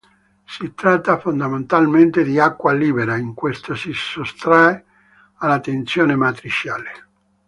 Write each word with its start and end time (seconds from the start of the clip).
Si 0.45 0.73
tratta 0.73 1.19
fondamentalmente 1.19 2.23
di 2.23 2.39
"acqua 2.39 2.71
libera", 2.73 3.17
in 3.17 3.35
quanto 3.35 3.75
si 3.75 3.93
sottrae 3.93 4.83
alla 5.35 5.59
tensione 5.59 6.15
matriciale. 6.15 7.07